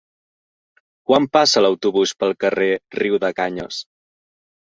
Quan 1.09 1.25
passa 1.35 1.63
l'autobús 1.65 2.15
pel 2.23 2.35
carrer 2.45 2.71
Riudecanyes? 3.03 3.83